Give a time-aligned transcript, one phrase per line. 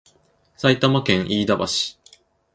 [0.57, 1.67] 埼玉県飯田橋